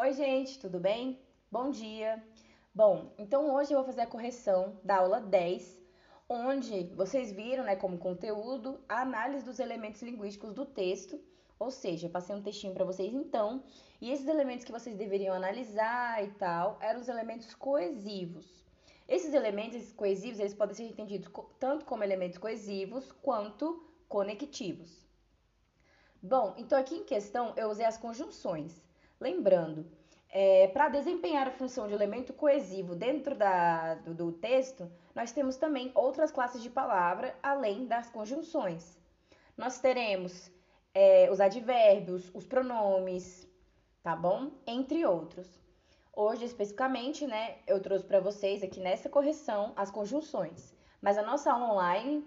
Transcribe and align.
Oi, 0.00 0.12
gente, 0.12 0.60
tudo 0.60 0.78
bem? 0.78 1.20
Bom 1.50 1.72
dia. 1.72 2.24
Bom, 2.72 3.12
então 3.18 3.52
hoje 3.52 3.72
eu 3.72 3.78
vou 3.78 3.84
fazer 3.84 4.02
a 4.02 4.06
correção 4.06 4.78
da 4.84 4.98
aula 4.98 5.20
10, 5.20 5.76
onde 6.28 6.84
vocês 6.94 7.32
viram, 7.32 7.64
né, 7.64 7.74
como 7.74 7.98
conteúdo, 7.98 8.78
a 8.88 9.00
análise 9.00 9.44
dos 9.44 9.58
elementos 9.58 10.00
linguísticos 10.00 10.54
do 10.54 10.64
texto, 10.64 11.20
ou 11.58 11.72
seja, 11.72 12.08
passei 12.08 12.36
um 12.36 12.40
textinho 12.40 12.72
para 12.74 12.84
vocês 12.84 13.12
então, 13.12 13.64
e 14.00 14.12
esses 14.12 14.28
elementos 14.28 14.64
que 14.64 14.70
vocês 14.70 14.96
deveriam 14.96 15.34
analisar 15.34 16.22
e 16.22 16.30
tal, 16.34 16.78
eram 16.80 17.00
os 17.00 17.08
elementos 17.08 17.52
coesivos. 17.56 18.64
Esses 19.08 19.34
elementos 19.34 19.92
coesivos, 19.94 20.38
eles 20.38 20.54
podem 20.54 20.76
ser 20.76 20.84
entendidos 20.84 21.28
tanto 21.58 21.84
como 21.84 22.04
elementos 22.04 22.38
coesivos 22.38 23.10
quanto 23.20 23.84
conectivos. 24.08 25.04
Bom, 26.22 26.54
então 26.56 26.78
aqui 26.78 26.94
em 26.94 27.04
questão 27.04 27.52
eu 27.56 27.68
usei 27.68 27.84
as 27.84 27.98
conjunções. 27.98 28.87
Lembrando, 29.20 29.84
é, 30.30 30.68
para 30.68 30.88
desempenhar 30.88 31.48
a 31.48 31.50
função 31.50 31.88
de 31.88 31.94
elemento 31.94 32.32
coesivo 32.32 32.94
dentro 32.94 33.34
da, 33.34 33.96
do, 33.96 34.14
do 34.14 34.32
texto, 34.32 34.88
nós 35.12 35.32
temos 35.32 35.56
também 35.56 35.90
outras 35.92 36.30
classes 36.30 36.62
de 36.62 36.70
palavra 36.70 37.34
além 37.42 37.86
das 37.86 38.08
conjunções. 38.08 38.96
Nós 39.56 39.80
teremos 39.80 40.52
é, 40.94 41.28
os 41.32 41.40
advérbios, 41.40 42.30
os 42.32 42.46
pronomes, 42.46 43.48
tá 44.04 44.14
bom? 44.14 44.52
Entre 44.64 45.04
outros. 45.04 45.48
Hoje, 46.14 46.44
especificamente, 46.44 47.26
né, 47.26 47.56
eu 47.66 47.80
trouxe 47.80 48.04
para 48.04 48.20
vocês 48.20 48.62
aqui 48.62 48.78
nessa 48.78 49.08
correção 49.08 49.72
as 49.74 49.90
conjunções. 49.90 50.76
Mas 51.02 51.18
a 51.18 51.22
nossa 51.22 51.52
aula 51.52 51.72
online, 51.72 52.24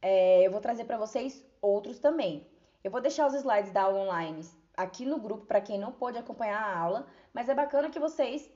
é, 0.00 0.46
eu 0.46 0.50
vou 0.50 0.60
trazer 0.62 0.84
para 0.84 0.96
vocês 0.96 1.44
outros 1.60 1.98
também. 1.98 2.46
Eu 2.82 2.90
vou 2.90 3.02
deixar 3.02 3.26
os 3.26 3.34
slides 3.34 3.70
da 3.70 3.82
aula 3.82 4.00
online 4.00 4.42
aqui 4.76 5.04
no 5.04 5.18
grupo 5.18 5.46
para 5.46 5.60
quem 5.60 5.78
não 5.78 5.92
pôde 5.92 6.18
acompanhar 6.18 6.62
a 6.62 6.78
aula, 6.78 7.06
mas 7.32 7.48
é 7.48 7.54
bacana 7.54 7.90
que 7.90 7.98
vocês 7.98 8.50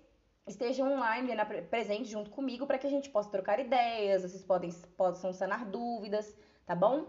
estejam 0.47 0.93
online, 0.93 1.35
né, 1.35 1.45
presente 1.45 2.09
junto 2.09 2.31
comigo 2.31 2.67
para 2.67 2.79
que 2.79 2.87
a 2.87 2.91
gente 2.91 3.11
possa 3.11 3.31
trocar 3.31 3.59
ideias, 3.59 4.23
vocês 4.23 4.43
podem, 4.43 4.71
possam 4.97 5.33
sanar 5.33 5.67
dúvidas, 5.67 6.35
tá 6.67 6.75
bom? 6.75 7.07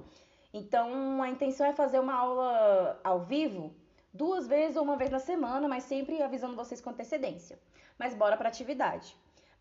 Então, 0.54 1.22
a 1.22 1.30
intenção 1.30 1.66
é 1.66 1.74
fazer 1.74 2.00
uma 2.00 2.14
aula 2.14 3.00
ao 3.04 3.22
vivo 3.22 3.74
duas 4.14 4.48
vezes 4.48 4.76
ou 4.76 4.84
uma 4.84 4.98
vez 4.98 5.10
na 5.10 5.20
semana, 5.20 5.68
mas 5.68 5.84
sempre 5.84 6.22
avisando 6.22 6.56
vocês 6.56 6.82
com 6.82 6.90
antecedência. 6.90 7.60
Mas 7.98 8.16
bora 8.16 8.36
para 8.36 8.50
atividade. 8.50 9.16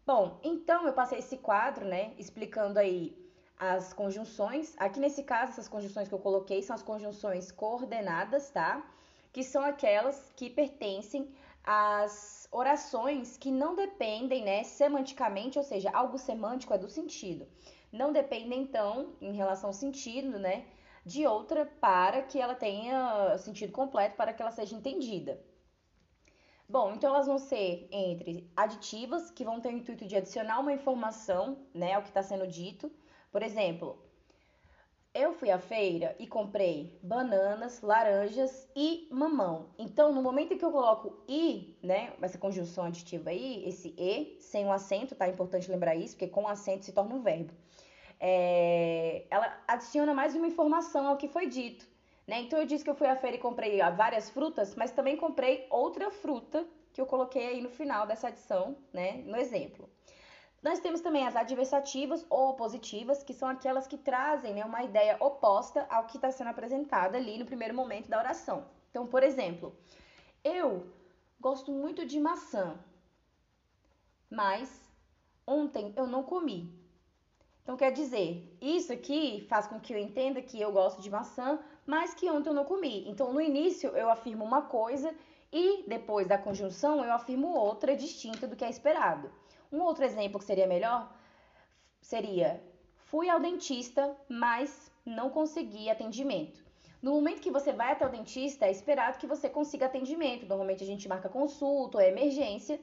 Bom, 0.06 0.40
então 0.42 0.86
eu 0.86 0.92
passei 0.92 1.18
esse 1.18 1.36
quadro, 1.36 1.84
né, 1.84 2.14
explicando 2.18 2.78
aí 2.78 3.16
as 3.58 3.92
conjunções. 3.92 4.74
Aqui 4.78 4.98
nesse 4.98 5.22
caso, 5.22 5.52
essas 5.52 5.68
conjunções 5.68 6.08
que 6.08 6.14
eu 6.14 6.18
coloquei 6.18 6.62
são 6.62 6.74
as 6.74 6.82
conjunções 6.82 7.52
coordenadas, 7.52 8.50
tá? 8.50 8.82
Que 9.38 9.44
são 9.44 9.62
aquelas 9.62 10.32
que 10.34 10.50
pertencem 10.50 11.32
às 11.62 12.48
orações 12.50 13.36
que 13.36 13.52
não 13.52 13.76
dependem, 13.76 14.42
né, 14.42 14.64
semanticamente, 14.64 15.56
ou 15.56 15.62
seja, 15.62 15.90
algo 15.92 16.18
semântico 16.18 16.74
é 16.74 16.78
do 16.78 16.88
sentido. 16.88 17.46
Não 17.92 18.12
dependem, 18.12 18.62
então, 18.62 19.14
em 19.20 19.30
relação 19.30 19.70
ao 19.70 19.72
sentido, 19.72 20.40
né, 20.40 20.66
de 21.06 21.24
outra 21.24 21.64
para 21.64 22.20
que 22.22 22.40
ela 22.40 22.56
tenha 22.56 23.38
sentido 23.38 23.72
completo, 23.72 24.16
para 24.16 24.32
que 24.32 24.42
ela 24.42 24.50
seja 24.50 24.74
entendida. 24.74 25.40
Bom, 26.68 26.94
então 26.94 27.14
elas 27.14 27.28
vão 27.28 27.38
ser 27.38 27.88
entre 27.92 28.50
aditivas, 28.56 29.30
que 29.30 29.44
vão 29.44 29.60
ter 29.60 29.68
o 29.68 29.76
intuito 29.76 30.04
de 30.04 30.16
adicionar 30.16 30.58
uma 30.58 30.72
informação, 30.72 31.64
né, 31.72 31.94
ao 31.94 32.02
que 32.02 32.08
está 32.08 32.24
sendo 32.24 32.44
dito. 32.48 32.90
Por 33.30 33.44
exemplo, 33.44 34.02
eu 35.14 35.32
fui 35.32 35.50
à 35.50 35.58
feira 35.58 36.14
e 36.18 36.26
comprei 36.26 36.98
bananas, 37.02 37.80
laranjas 37.80 38.68
e 38.76 39.08
mamão. 39.10 39.70
Então, 39.78 40.12
no 40.12 40.22
momento 40.22 40.52
em 40.52 40.58
que 40.58 40.64
eu 40.64 40.70
coloco 40.70 41.24
i, 41.28 41.76
né, 41.82 42.12
essa 42.22 42.38
conjunção 42.38 42.84
aditiva 42.84 43.30
aí, 43.30 43.68
esse 43.68 43.94
e, 43.98 44.36
sem 44.40 44.66
o 44.66 44.72
acento, 44.72 45.14
tá? 45.14 45.26
É 45.26 45.30
importante 45.30 45.70
lembrar 45.70 45.96
isso, 45.96 46.14
porque 46.14 46.28
com 46.28 46.46
acento 46.46 46.84
se 46.84 46.92
torna 46.92 47.14
um 47.14 47.22
verbo. 47.22 47.52
É, 48.20 49.26
ela 49.30 49.62
adiciona 49.66 50.12
mais 50.14 50.34
uma 50.34 50.46
informação 50.46 51.06
ao 51.06 51.16
que 51.16 51.28
foi 51.28 51.46
dito. 51.46 51.86
Né? 52.26 52.40
Então, 52.42 52.58
eu 52.58 52.66
disse 52.66 52.84
que 52.84 52.90
eu 52.90 52.94
fui 52.94 53.06
à 53.06 53.16
feira 53.16 53.36
e 53.36 53.40
comprei 53.40 53.78
várias 53.96 54.28
frutas, 54.30 54.74
mas 54.74 54.90
também 54.90 55.16
comprei 55.16 55.66
outra 55.70 56.10
fruta 56.10 56.66
que 56.92 57.00
eu 57.00 57.06
coloquei 57.06 57.46
aí 57.46 57.60
no 57.60 57.70
final 57.70 58.06
dessa 58.06 58.28
adição, 58.28 58.76
né, 58.92 59.22
no 59.24 59.36
exemplo. 59.36 59.88
Nós 60.62 60.80
temos 60.80 61.00
também 61.00 61.26
as 61.26 61.36
adversativas 61.36 62.26
ou 62.28 62.50
opositivas, 62.50 63.22
que 63.22 63.32
são 63.32 63.48
aquelas 63.48 63.86
que 63.86 63.96
trazem 63.96 64.54
né, 64.54 64.64
uma 64.64 64.82
ideia 64.82 65.16
oposta 65.20 65.86
ao 65.88 66.04
que 66.06 66.16
está 66.16 66.30
sendo 66.32 66.50
apresentado 66.50 67.14
ali 67.14 67.38
no 67.38 67.46
primeiro 67.46 67.74
momento 67.74 68.08
da 68.08 68.18
oração. 68.18 68.64
Então, 68.90 69.06
por 69.06 69.22
exemplo, 69.22 69.76
eu 70.42 70.86
gosto 71.40 71.70
muito 71.70 72.04
de 72.04 72.18
maçã, 72.18 72.76
mas 74.28 74.68
ontem 75.46 75.92
eu 75.96 76.06
não 76.06 76.24
comi. 76.24 76.76
Então, 77.62 77.76
quer 77.76 77.92
dizer, 77.92 78.56
isso 78.60 78.92
aqui 78.92 79.46
faz 79.48 79.66
com 79.66 79.78
que 79.78 79.92
eu 79.92 79.98
entenda 79.98 80.42
que 80.42 80.60
eu 80.60 80.72
gosto 80.72 81.00
de 81.02 81.10
maçã, 81.10 81.60
mas 81.86 82.14
que 82.14 82.28
ontem 82.30 82.48
eu 82.48 82.54
não 82.54 82.64
comi. 82.64 83.08
Então, 83.08 83.32
no 83.32 83.40
início, 83.40 83.90
eu 83.90 84.10
afirmo 84.10 84.44
uma 84.44 84.62
coisa 84.62 85.14
e 85.52 85.84
depois 85.88 86.26
da 86.26 86.36
conjunção, 86.36 87.04
eu 87.04 87.12
afirmo 87.12 87.54
outra 87.54 87.96
distinta 87.96 88.46
do 88.46 88.56
que 88.56 88.64
é 88.64 88.70
esperado. 88.70 89.30
Um 89.72 89.80
outro 89.80 90.04
exemplo 90.04 90.38
que 90.38 90.44
seria 90.44 90.66
melhor 90.66 91.10
seria: 92.00 92.62
fui 92.96 93.28
ao 93.28 93.40
dentista, 93.40 94.16
mas 94.28 94.90
não 95.04 95.30
consegui 95.30 95.88
atendimento. 95.88 96.62
No 97.00 97.12
momento 97.12 97.40
que 97.40 97.50
você 97.50 97.72
vai 97.72 97.92
até 97.92 98.04
o 98.04 98.10
dentista, 98.10 98.66
é 98.66 98.70
esperado 98.70 99.18
que 99.18 99.26
você 99.26 99.48
consiga 99.48 99.86
atendimento. 99.86 100.46
Normalmente 100.46 100.82
a 100.82 100.86
gente 100.86 101.08
marca 101.08 101.28
consulta 101.28 102.02
é 102.02 102.08
emergência. 102.08 102.80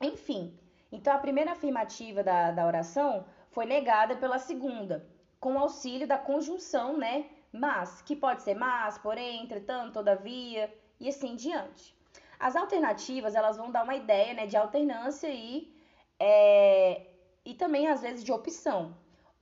Enfim, 0.00 0.58
então 0.90 1.12
a 1.12 1.18
primeira 1.18 1.52
afirmativa 1.52 2.22
da, 2.22 2.50
da 2.50 2.66
oração 2.66 3.26
foi 3.50 3.66
negada 3.66 4.16
pela 4.16 4.38
segunda, 4.38 5.06
com 5.38 5.58
auxílio 5.58 6.06
da 6.06 6.18
conjunção, 6.18 6.96
né? 6.96 7.26
Mas, 7.52 8.02
que 8.02 8.16
pode 8.16 8.42
ser 8.42 8.54
mas, 8.54 8.98
porém, 8.98 9.42
entretanto, 9.42 9.94
todavia, 9.94 10.72
e 11.00 11.08
assim 11.08 11.36
diante. 11.36 11.94
As 12.38 12.54
alternativas, 12.54 13.34
elas 13.34 13.56
vão 13.56 13.70
dar 13.70 13.84
uma 13.84 13.94
ideia, 13.94 14.34
né, 14.34 14.46
de 14.46 14.56
alternância 14.56 15.28
e 15.28 15.74
é, 16.18 17.06
e 17.44 17.54
também 17.54 17.88
às 17.88 18.02
vezes 18.02 18.24
de 18.24 18.32
opção. 18.32 18.96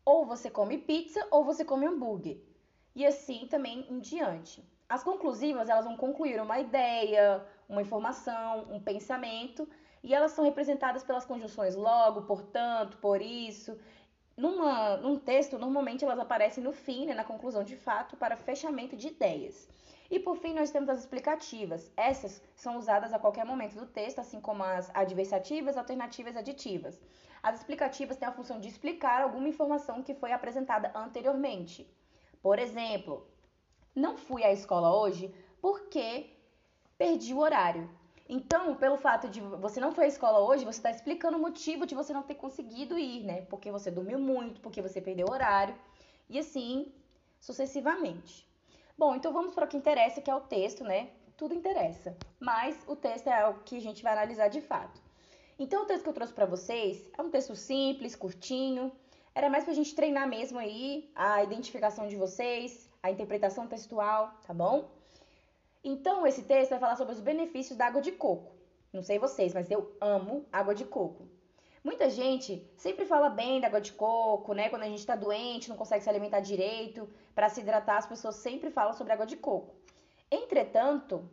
Ou 0.05 0.27
você 0.27 0.51
come 0.51 0.79
pizza 0.79 1.27
ou 1.31 1.45
você 1.45 1.65
come 1.65 1.87
hambúrguer. 1.87 2.39
E 2.95 3.05
assim 3.05 3.47
também 3.49 3.87
em 3.91 3.99
diante. 3.99 4.63
As 4.89 5.03
conclusivas, 5.03 5.69
elas 5.69 5.85
vão 5.85 5.97
concluir 5.97 6.41
uma 6.41 6.61
ideia, 6.61 7.45
uma 7.69 7.83
informação, 7.83 8.67
um 8.71 8.81
pensamento, 8.81 9.69
e 10.03 10.15
elas 10.15 10.33
são 10.33 10.45
representadas 10.45 11.03
pelas 11.03 11.25
conjunções 11.25 11.75
logo, 11.75 12.23
portanto, 12.23 12.99
por 12.99 13.23
isso. 13.23 13.77
Numa, 14.37 14.97
num 14.99 15.17
texto, 15.17 15.59
normalmente 15.59 16.05
elas 16.05 16.19
aparecem 16.19 16.63
no 16.63 16.73
fim, 16.73 17.07
né, 17.07 17.15
na 17.15 17.25
conclusão 17.25 17.65
de 17.65 17.77
fato, 17.77 18.17
para 18.17 18.37
fechamento 18.37 18.97
de 18.97 19.09
ideias. 19.09 19.69
E 20.11 20.19
por 20.19 20.37
fim, 20.37 20.55
nós 20.55 20.71
temos 20.71 20.89
as 20.89 21.01
explicativas. 21.01 21.91
Essas 21.97 22.43
são 22.55 22.77
usadas 22.77 23.13
a 23.13 23.19
qualquer 23.19 23.45
momento 23.45 23.75
do 23.75 23.87
texto, 23.87 24.19
assim 24.19 24.41
como 24.41 24.63
as 24.63 24.91
adversativas, 24.95 25.77
alternativas 25.77 26.35
e 26.35 26.39
aditivas. 26.39 27.01
As 27.43 27.59
explicativas 27.59 28.17
têm 28.17 28.29
a 28.29 28.33
função 28.33 28.61
de 28.61 28.69
explicar 28.69 29.23
alguma 29.23 29.49
informação 29.49 30.03
que 30.03 30.15
foi 30.15 30.33
apresentada 30.33 30.91
anteriormente. 30.95 31.87
Por 32.43 32.59
exemplo, 32.59 33.27
não 33.95 34.17
fui 34.17 34.45
à 34.45 34.53
escola 34.53 34.95
hoje 34.95 35.35
porque 35.61 36.31
perdi 36.99 37.33
o 37.35 37.39
horário. 37.39 37.89
Então, 38.29 38.75
pelo 38.75 38.97
fato 38.97 39.29
de 39.29 39.41
você 39.41 39.79
não 39.79 39.93
foi 39.93 40.05
à 40.05 40.09
escola 40.09 40.39
hoje, 40.39 40.65
você 40.65 40.79
está 40.79 40.91
explicando 40.91 41.37
o 41.37 41.41
motivo 41.41 41.87
de 41.87 41.95
você 41.95 42.13
não 42.13 42.23
ter 42.23 42.37
conseguido 42.37 42.99
ir, 42.99 43.23
né? 43.25 43.43
Porque 43.43 43.71
você 43.71 43.91
dormiu 43.91 44.19
muito, 44.19 44.61
porque 44.61 44.81
você 44.81 45.01
perdeu 45.01 45.27
o 45.29 45.33
horário, 45.33 45.75
e 46.29 46.39
assim 46.39 46.93
sucessivamente. 47.39 48.49
Bom, 48.97 49.17
então 49.17 49.33
vamos 49.33 49.55
para 49.55 49.65
o 49.65 49.69
que 49.69 49.77
interessa, 49.77 50.21
que 50.21 50.31
é 50.31 50.35
o 50.35 50.41
texto, 50.41 50.85
né? 50.85 51.11
Tudo 51.37 51.53
interessa, 51.53 52.17
mas 52.39 52.79
o 52.87 52.95
texto 52.95 53.27
é 53.27 53.49
o 53.49 53.55
que 53.55 53.77
a 53.77 53.81
gente 53.81 54.05
vai 54.05 54.13
analisar 54.13 54.49
de 54.49 54.61
fato. 54.61 55.01
Então, 55.59 55.83
o 55.83 55.87
texto 55.87 56.05
que 56.05 56.09
eu 56.09 56.15
trouxe 56.15 56.33
para 56.33 56.47
vocês 56.47 57.11
é 57.17 57.23
um 57.23 57.31
texto 57.31 57.57
simples, 57.57 58.15
curtinho. 58.15 58.93
Era 59.35 59.51
mais 59.51 59.65
para 59.65 59.73
a 59.73 59.77
gente 59.77 59.95
treinar 59.97 60.29
mesmo 60.29 60.59
aí 60.59 61.11
a 61.15 61.43
identificação 61.43 62.07
de 62.07 62.15
vocês, 62.15 62.89
a 63.03 63.11
interpretação 63.11 63.67
textual, 63.67 64.33
tá 64.47 64.55
bom? 64.55 64.89
Então, 65.83 66.25
esse 66.27 66.43
texto 66.45 66.71
vai 66.71 66.79
falar 66.79 66.97
sobre 66.97 67.15
os 67.15 67.21
benefícios 67.21 67.77
da 67.77 67.87
água 67.87 68.01
de 68.01 68.13
coco. 68.13 68.55
Não 68.93 69.03
sei 69.03 69.19
vocês, 69.19 69.53
mas 69.53 69.71
eu 69.73 69.97
amo 70.01 70.47
água 70.53 70.73
de 70.73 70.85
coco. 70.85 71.29
Muita 71.85 72.09
gente 72.09 72.67
sempre 72.79 73.05
fala 73.05 73.29
bem 73.29 73.61
da 73.61 73.67
água 73.67 73.79
de 73.79 73.93
coco, 73.93 74.55
né? 74.55 74.71
Quando 74.71 74.85
a 74.85 74.89
gente 74.89 75.01
está 75.01 75.15
doente, 75.15 75.69
não 75.69 75.77
consegue 75.77 76.03
se 76.03 76.09
alimentar 76.09 76.41
direito, 76.41 77.07
para 77.35 77.51
se 77.51 77.61
hidratar, 77.61 77.99
as 77.99 78.07
pessoas 78.07 78.37
sempre 78.37 78.71
falam 78.71 78.95
sobre 78.95 79.13
água 79.13 79.27
de 79.27 79.37
coco. 79.37 79.75
Entretanto, 80.31 81.29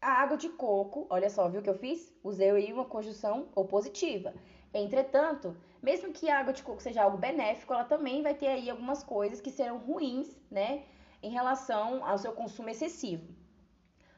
a 0.00 0.22
água 0.22 0.36
de 0.36 0.48
coco, 0.48 1.08
olha 1.10 1.28
só, 1.28 1.48
viu 1.48 1.60
o 1.60 1.62
que 1.64 1.68
eu 1.68 1.74
fiz? 1.74 2.14
Usei 2.22 2.50
aí 2.50 2.72
uma 2.72 2.84
conjunção 2.84 3.48
opositiva. 3.56 4.32
Entretanto, 4.72 5.56
mesmo 5.82 6.12
que 6.12 6.30
a 6.30 6.38
água 6.38 6.52
de 6.52 6.62
coco 6.62 6.80
seja 6.80 7.02
algo 7.02 7.18
benéfico, 7.18 7.74
ela 7.74 7.84
também 7.84 8.22
vai 8.22 8.34
ter 8.34 8.46
aí 8.46 8.70
algumas 8.70 9.02
coisas 9.02 9.40
que 9.40 9.50
serão 9.50 9.78
ruins, 9.78 10.38
né, 10.48 10.84
em 11.20 11.30
relação 11.30 12.04
ao 12.06 12.16
seu 12.16 12.30
consumo 12.30 12.68
excessivo. 12.68 13.26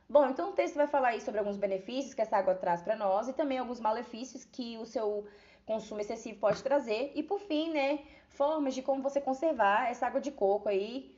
Bom, 0.06 0.26
então 0.26 0.50
o 0.50 0.52
texto 0.52 0.74
vai 0.74 0.86
falar 0.86 1.08
aí 1.08 1.20
sobre 1.20 1.38
alguns 1.38 1.56
benefícios 1.56 2.14
que 2.14 2.22
essa 2.22 2.36
água 2.36 2.54
traz 2.54 2.82
para 2.82 2.96
nós 2.96 3.28
e 3.28 3.32
também 3.32 3.58
alguns 3.58 3.80
malefícios 3.80 4.44
que 4.44 4.76
o 4.78 4.86
seu 4.86 5.26
consumo 5.70 6.00
excessivo 6.00 6.38
pode 6.46 6.62
trazer. 6.62 7.12
E 7.14 7.22
por 7.22 7.38
fim, 7.48 7.70
né, 7.78 8.00
formas 8.40 8.74
de 8.74 8.82
como 8.82 9.02
você 9.02 9.20
conservar 9.20 9.90
essa 9.90 10.06
água 10.06 10.20
de 10.26 10.32
coco 10.42 10.68
aí 10.68 11.14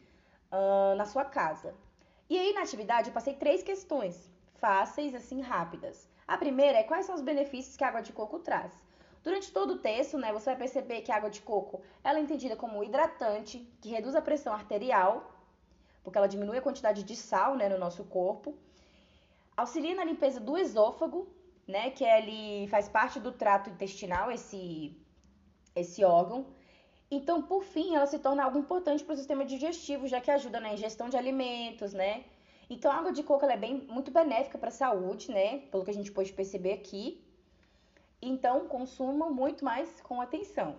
uh, 0.53 0.95
na 0.97 1.07
sua 1.07 1.25
casa. 1.25 1.75
E 2.29 2.39
aí 2.39 2.53
na 2.53 2.63
atividade 2.63 3.09
eu 3.09 3.15
passei 3.15 3.35
três 3.35 3.63
questões 3.63 4.29
fáceis, 4.55 5.15
assim, 5.15 5.41
rápidas. 5.41 5.97
A 6.29 6.37
primeira 6.37 6.79
é 6.79 6.83
quais 6.83 7.07
são 7.07 7.15
os 7.15 7.23
benefícios 7.23 7.77
que 7.77 7.85
a 7.85 7.89
água 7.89 8.03
de 8.03 8.13
coco 8.13 8.39
traz. 8.41 8.73
Durante 9.23 9.53
todo 9.53 9.75
o 9.75 9.79
texto, 9.79 10.19
né, 10.19 10.33
você 10.33 10.47
vai 10.51 10.57
perceber 10.57 11.01
que 11.03 11.13
a 11.13 11.17
água 11.17 11.31
de 11.31 11.41
coco 11.41 11.81
ela 12.05 12.19
é 12.19 12.23
entendida 12.23 12.57
como 12.57 12.83
hidratante, 12.85 13.57
que 13.81 13.91
reduz 13.91 14.15
a 14.15 14.23
pressão 14.23 14.53
arterial, 14.53 15.31
porque 16.03 16.19
ela 16.19 16.27
diminui 16.27 16.59
a 16.59 16.63
quantidade 16.63 17.03
de 17.03 17.17
sal 17.17 17.57
né, 17.57 17.69
no 17.69 17.79
nosso 17.79 18.05
corpo, 18.05 18.55
auxilia 19.57 19.95
na 19.95 20.05
limpeza 20.05 20.41
do 20.41 20.57
esôfago, 20.57 21.29
né, 21.71 21.91
que 21.91 22.05
ele 22.05 22.67
faz 22.69 22.89
parte 22.89 23.19
do 23.19 23.33
trato 23.33 23.71
intestinal, 23.71 24.31
esse, 24.31 24.97
esse 25.75 26.05
órgão. 26.05 26.47
Então, 27.11 27.43
por 27.43 27.65
fim, 27.65 27.95
ela 27.95 28.07
se 28.07 28.19
torna 28.19 28.45
algo 28.45 28.59
importante 28.59 29.03
para 29.03 29.15
o 29.15 29.17
sistema 29.17 29.45
digestivo, 29.45 30.07
já 30.07 30.21
que 30.21 30.31
ajuda 30.31 30.61
na 30.61 30.73
ingestão 30.75 31.09
de 31.09 31.17
alimentos, 31.17 31.93
né, 31.93 32.25
então, 32.71 32.93
a 32.93 32.95
água 32.95 33.11
de 33.11 33.25
coco 33.25 33.45
é 33.45 33.57
bem 33.57 33.85
muito 33.89 34.13
benéfica 34.13 34.57
para 34.57 34.69
a 34.69 34.73
saúde, 34.73 35.33
né? 35.33 35.59
Pelo 35.73 35.85
que 35.85 35.91
a 35.91 35.95
gente 35.95 36.13
pode 36.13 36.33
perceber 36.33 36.73
aqui. 36.73 37.21
Então, 38.23 38.69
consuma 38.69 39.29
muito 39.29 39.65
mais 39.65 40.01
com 40.03 40.21
atenção. 40.21 40.77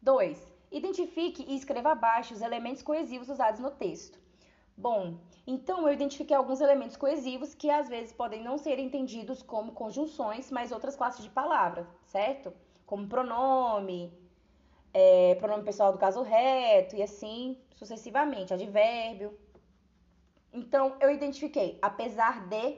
2. 0.00 0.40
Identifique 0.70 1.44
e 1.48 1.56
escreva 1.56 1.90
abaixo 1.90 2.34
os 2.34 2.40
elementos 2.40 2.82
coesivos 2.82 3.28
usados 3.28 3.58
no 3.58 3.72
texto. 3.72 4.16
Bom, 4.78 5.18
então 5.44 5.88
eu 5.88 5.92
identifiquei 5.92 6.36
alguns 6.36 6.60
elementos 6.60 6.96
coesivos 6.96 7.52
que 7.52 7.68
às 7.68 7.88
vezes 7.88 8.12
podem 8.12 8.40
não 8.44 8.56
ser 8.56 8.78
entendidos 8.78 9.42
como 9.42 9.72
conjunções, 9.72 10.52
mas 10.52 10.70
outras 10.70 10.94
classes 10.94 11.24
de 11.24 11.30
palavras, 11.30 11.84
certo? 12.04 12.52
Como 12.86 13.08
pronome, 13.08 14.16
é, 14.94 15.34
pronome 15.34 15.64
pessoal 15.64 15.90
do 15.90 15.98
caso 15.98 16.22
reto 16.22 16.94
e 16.94 17.02
assim 17.02 17.58
sucessivamente, 17.74 18.54
advérbio. 18.54 19.36
Então, 20.52 20.96
eu 21.00 21.10
identifiquei, 21.10 21.76
apesar 21.82 22.46
de, 22.46 22.76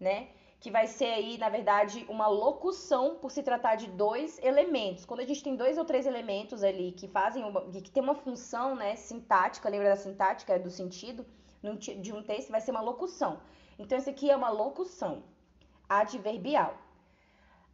né, 0.00 0.28
que 0.64 0.70
vai 0.70 0.86
ser 0.86 1.10
aí, 1.12 1.36
na 1.36 1.50
verdade, 1.50 2.06
uma 2.08 2.26
locução 2.26 3.16
por 3.16 3.30
se 3.30 3.42
tratar 3.42 3.74
de 3.74 3.86
dois 3.86 4.38
elementos. 4.42 5.04
Quando 5.04 5.20
a 5.20 5.26
gente 5.26 5.42
tem 5.42 5.54
dois 5.54 5.76
ou 5.76 5.84
três 5.84 6.06
elementos 6.06 6.62
ali 6.64 6.92
que 6.92 7.06
fazem 7.06 7.44
uma, 7.44 7.60
que 7.70 7.90
tem 7.90 8.02
uma 8.02 8.14
função, 8.14 8.74
né, 8.74 8.96
sintática, 8.96 9.68
lembra 9.68 9.90
da 9.90 9.96
sintática 9.96 10.58
do 10.58 10.70
sentido 10.70 11.26
de 12.00 12.14
um 12.14 12.22
texto, 12.22 12.50
vai 12.50 12.62
ser 12.62 12.70
uma 12.70 12.80
locução. 12.80 13.40
Então, 13.78 13.98
esse 13.98 14.08
aqui 14.08 14.30
é 14.30 14.34
uma 14.34 14.48
locução 14.48 15.24
adverbial. 15.86 16.78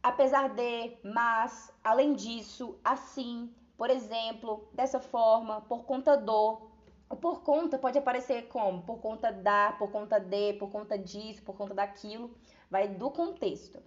Apesar 0.03 0.49
de, 0.49 0.97
mas, 1.01 1.73
além 1.81 2.13
disso, 2.13 2.77
assim, 2.83 3.49
por 3.77 3.89
exemplo, 3.89 4.67
dessa 4.73 4.99
forma, 4.99 5.61
por 5.61 5.85
conta 5.85 6.17
do, 6.17 6.71
o 7.11 7.15
por 7.17 7.41
conta 7.41 7.77
pode 7.77 7.97
aparecer 7.97 8.47
como? 8.47 8.81
Por 8.83 8.99
conta 8.99 9.31
da, 9.31 9.73
por 9.79 9.91
conta 9.91 10.17
de, 10.17 10.53
por 10.53 10.69
conta 10.69 10.97
disso, 10.97 11.41
por 11.43 11.55
conta 11.57 11.73
daquilo. 11.73 12.31
Vai 12.71 12.87
do 12.87 13.11
contexto. 13.11 13.77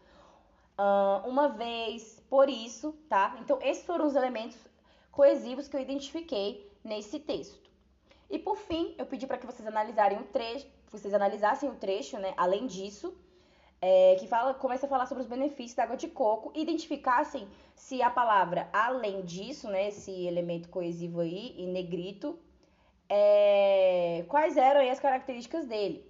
Uh, 0.78 1.26
uma 1.26 1.48
vez, 1.48 2.22
por 2.28 2.48
isso, 2.50 2.92
tá? 3.08 3.36
Então, 3.40 3.58
esses 3.62 3.84
foram 3.84 4.06
os 4.06 4.14
elementos 4.14 4.58
coesivos 5.10 5.66
que 5.66 5.76
eu 5.76 5.80
identifiquei 5.80 6.70
nesse 6.84 7.18
texto. 7.18 7.70
E 8.28 8.38
por 8.38 8.56
fim, 8.56 8.94
eu 8.98 9.06
pedi 9.06 9.26
para 9.26 9.38
que 9.38 9.46
vocês 9.46 9.66
analisarem 9.66 10.18
o 10.18 10.24
trecho, 10.24 10.66
vocês 10.90 11.14
analisassem 11.14 11.70
o 11.70 11.76
trecho, 11.76 12.18
né? 12.18 12.34
Além 12.36 12.66
disso, 12.66 13.16
é, 13.80 14.16
que 14.16 14.26
fala, 14.26 14.52
começa 14.52 14.86
a 14.86 14.88
falar 14.88 15.06
sobre 15.06 15.22
os 15.22 15.28
benefícios 15.28 15.74
da 15.74 15.84
água 15.84 15.96
de 15.96 16.08
coco, 16.08 16.52
identificassem 16.54 17.48
se 17.74 18.02
a 18.02 18.10
palavra 18.10 18.68
além 18.72 19.22
disso, 19.22 19.68
né? 19.68 19.88
Esse 19.88 20.26
elemento 20.26 20.68
coesivo 20.68 21.20
aí, 21.20 21.54
em 21.56 21.68
negrito, 21.68 22.38
é, 23.08 24.24
quais 24.28 24.56
eram 24.56 24.80
as 24.90 25.00
características 25.00 25.66
dele. 25.66 26.04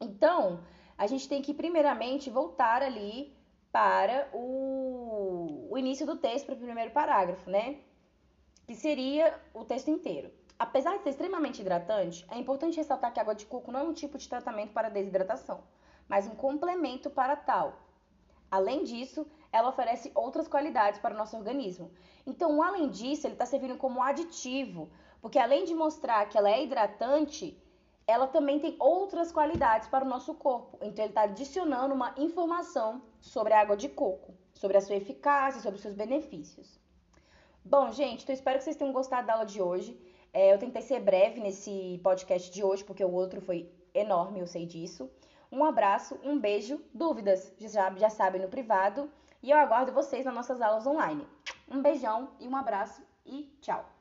Então, 0.00 0.60
a 1.00 1.06
gente 1.06 1.26
tem 1.26 1.40
que 1.40 1.54
primeiramente 1.54 2.28
voltar 2.28 2.82
ali 2.82 3.34
para 3.72 4.28
o, 4.34 5.68
o 5.70 5.78
início 5.78 6.04
do 6.04 6.16
texto, 6.16 6.44
para 6.44 6.54
o 6.54 6.58
primeiro 6.58 6.90
parágrafo, 6.90 7.48
né? 7.48 7.78
Que 8.66 8.74
seria 8.74 9.34
o 9.54 9.64
texto 9.64 9.88
inteiro. 9.88 10.30
Apesar 10.58 10.98
de 10.98 11.02
ser 11.02 11.10
extremamente 11.10 11.62
hidratante, 11.62 12.26
é 12.30 12.36
importante 12.36 12.76
ressaltar 12.76 13.14
que 13.14 13.18
a 13.18 13.22
água 13.22 13.34
de 13.34 13.46
coco 13.46 13.72
não 13.72 13.80
é 13.80 13.82
um 13.82 13.94
tipo 13.94 14.18
de 14.18 14.28
tratamento 14.28 14.74
para 14.74 14.90
desidratação, 14.90 15.62
mas 16.06 16.26
um 16.26 16.34
complemento 16.34 17.08
para 17.08 17.34
tal. 17.34 17.80
Além 18.50 18.84
disso, 18.84 19.26
ela 19.50 19.70
oferece 19.70 20.12
outras 20.14 20.46
qualidades 20.48 21.00
para 21.00 21.14
o 21.14 21.18
nosso 21.18 21.34
organismo. 21.34 21.90
Então, 22.26 22.62
além 22.62 22.90
disso, 22.90 23.26
ele 23.26 23.34
está 23.34 23.46
servindo 23.46 23.78
como 23.78 24.02
aditivo 24.02 24.90
porque 25.20 25.38
além 25.38 25.64
de 25.64 25.74
mostrar 25.74 26.26
que 26.28 26.38
ela 26.38 26.50
é 26.50 26.62
hidratante, 26.62 27.56
ela 28.10 28.26
também 28.26 28.58
tem 28.58 28.76
outras 28.78 29.30
qualidades 29.30 29.88
para 29.88 30.04
o 30.04 30.08
nosso 30.08 30.34
corpo. 30.34 30.76
Então, 30.82 31.04
ele 31.04 31.12
está 31.12 31.22
adicionando 31.22 31.94
uma 31.94 32.14
informação 32.18 33.02
sobre 33.20 33.52
a 33.52 33.60
água 33.60 33.76
de 33.76 33.88
coco, 33.88 34.34
sobre 34.52 34.76
a 34.76 34.80
sua 34.80 34.96
eficácia, 34.96 35.60
sobre 35.60 35.76
os 35.76 35.82
seus 35.82 35.94
benefícios. 35.94 36.78
Bom, 37.64 37.92
gente, 37.92 38.22
então 38.22 38.34
espero 38.34 38.58
que 38.58 38.64
vocês 38.64 38.76
tenham 38.76 38.92
gostado 38.92 39.26
da 39.26 39.34
aula 39.34 39.46
de 39.46 39.62
hoje. 39.62 39.98
É, 40.32 40.52
eu 40.52 40.58
tentei 40.58 40.82
ser 40.82 41.00
breve 41.00 41.40
nesse 41.40 42.00
podcast 42.02 42.50
de 42.50 42.64
hoje, 42.64 42.82
porque 42.84 43.04
o 43.04 43.12
outro 43.12 43.40
foi 43.40 43.70
enorme, 43.94 44.40
eu 44.40 44.46
sei 44.46 44.66
disso. 44.66 45.10
Um 45.52 45.64
abraço, 45.64 46.18
um 46.22 46.38
beijo, 46.38 46.80
dúvidas, 46.92 47.52
já, 47.58 47.92
já 47.94 48.10
sabem 48.10 48.40
no 48.40 48.48
privado. 48.48 49.10
E 49.42 49.50
eu 49.50 49.58
aguardo 49.58 49.92
vocês 49.92 50.24
nas 50.24 50.34
nossas 50.34 50.60
aulas 50.60 50.86
online. 50.86 51.26
Um 51.70 51.80
beijão 51.80 52.30
e 52.38 52.48
um 52.48 52.56
abraço 52.56 53.02
e 53.24 53.44
tchau! 53.60 53.99